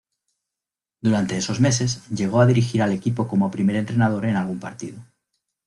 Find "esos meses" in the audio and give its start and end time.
1.37-2.01